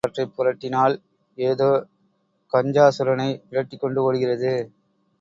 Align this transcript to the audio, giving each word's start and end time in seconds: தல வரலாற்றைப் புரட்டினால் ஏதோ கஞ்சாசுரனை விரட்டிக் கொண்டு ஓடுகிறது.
தல 0.03 0.07
வரலாற்றைப் 0.07 0.37
புரட்டினால் 0.37 0.95
ஏதோ 1.37 1.67
கஞ்சாசுரனை 2.53 3.29
விரட்டிக் 3.49 3.79
கொண்டு 3.79 3.99
ஓடுகிறது. 4.03 4.53